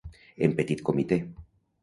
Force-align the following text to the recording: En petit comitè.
En 0.47 0.55
petit 0.61 0.81
comitè. 0.89 1.21